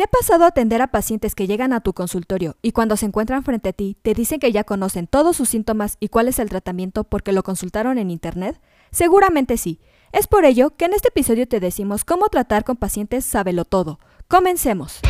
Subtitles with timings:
[0.00, 3.44] ¿Te ha pasado atender a pacientes que llegan a tu consultorio y cuando se encuentran
[3.44, 6.48] frente a ti te dicen que ya conocen todos sus síntomas y cuál es el
[6.48, 8.58] tratamiento porque lo consultaron en Internet?
[8.90, 9.78] Seguramente sí.
[10.12, 14.00] Es por ello que en este episodio te decimos cómo tratar con pacientes sábelo todo.
[14.26, 15.00] Comencemos.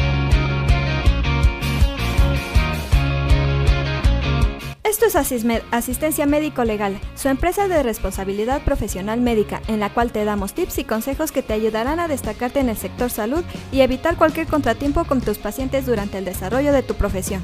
[5.02, 10.26] Esto es Asistencia Médico Legal, su empresa de responsabilidad profesional médica, en la cual te
[10.26, 13.42] damos tips y consejos que te ayudarán a destacarte en el sector salud
[13.72, 17.42] y evitar cualquier contratiempo con tus pacientes durante el desarrollo de tu profesión.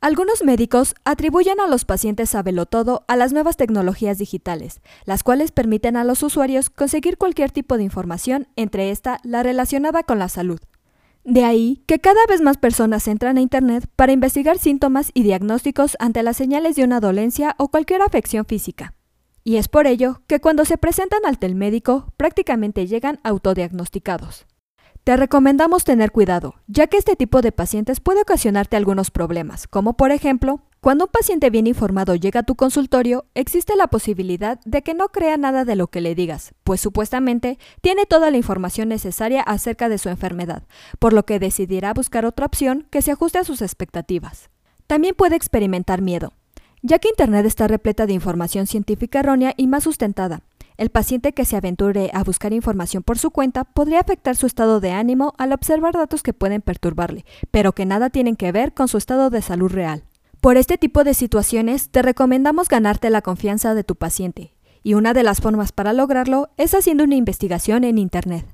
[0.00, 5.98] Algunos médicos atribuyen a los pacientes todo a las nuevas tecnologías digitales, las cuales permiten
[5.98, 10.58] a los usuarios conseguir cualquier tipo de información, entre esta la relacionada con la salud.
[11.26, 15.96] De ahí que cada vez más personas entran a Internet para investigar síntomas y diagnósticos
[15.98, 18.94] ante las señales de una dolencia o cualquier afección física.
[19.42, 24.46] Y es por ello que cuando se presentan al telmédico prácticamente llegan autodiagnosticados.
[25.02, 29.96] Te recomendamos tener cuidado, ya que este tipo de pacientes puede ocasionarte algunos problemas, como
[29.96, 34.82] por ejemplo, cuando un paciente bien informado llega a tu consultorio, existe la posibilidad de
[34.82, 38.90] que no crea nada de lo que le digas, pues supuestamente tiene toda la información
[38.90, 40.62] necesaria acerca de su enfermedad,
[41.00, 44.48] por lo que decidirá buscar otra opción que se ajuste a sus expectativas.
[44.86, 46.32] También puede experimentar miedo,
[46.82, 50.42] ya que Internet está repleta de información científica errónea y más sustentada,
[50.76, 54.78] el paciente que se aventure a buscar información por su cuenta podría afectar su estado
[54.78, 58.86] de ánimo al observar datos que pueden perturbarle, pero que nada tienen que ver con
[58.86, 60.04] su estado de salud real.
[60.46, 65.12] Por este tipo de situaciones, te recomendamos ganarte la confianza de tu paciente, y una
[65.12, 68.46] de las formas para lograrlo es haciendo una investigación en Internet.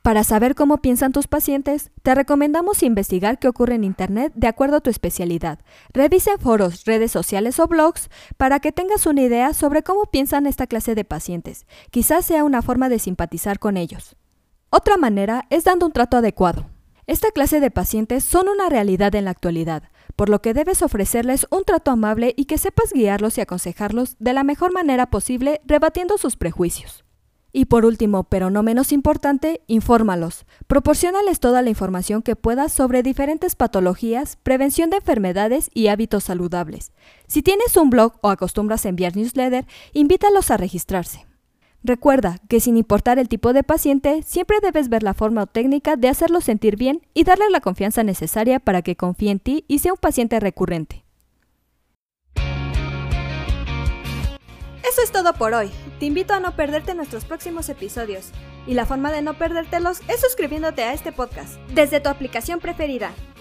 [0.00, 4.78] Para saber cómo piensan tus pacientes, te recomendamos investigar qué ocurre en Internet de acuerdo
[4.78, 5.58] a tu especialidad.
[5.92, 10.66] Revisa foros, redes sociales o blogs para que tengas una idea sobre cómo piensan esta
[10.66, 11.66] clase de pacientes.
[11.90, 14.16] Quizás sea una forma de simpatizar con ellos.
[14.70, 16.73] Otra manera es dando un trato adecuado.
[17.06, 21.46] Esta clase de pacientes son una realidad en la actualidad, por lo que debes ofrecerles
[21.50, 26.16] un trato amable y que sepas guiarlos y aconsejarlos de la mejor manera posible, rebatiendo
[26.16, 27.04] sus prejuicios.
[27.52, 30.44] Y por último, pero no menos importante, infórmalos.
[30.66, 36.90] Proporcionales toda la información que puedas sobre diferentes patologías, prevención de enfermedades y hábitos saludables.
[37.28, 41.26] Si tienes un blog o acostumbras a enviar newsletter, invítalos a registrarse.
[41.86, 45.96] Recuerda que sin importar el tipo de paciente, siempre debes ver la forma o técnica
[45.96, 49.80] de hacerlo sentir bien y darle la confianza necesaria para que confíe en ti y
[49.80, 51.04] sea un paciente recurrente.
[54.88, 55.70] Eso es todo por hoy.
[56.00, 58.30] Te invito a no perderte nuestros próximos episodios.
[58.66, 63.10] Y la forma de no perdértelos es suscribiéndote a este podcast desde tu aplicación preferida.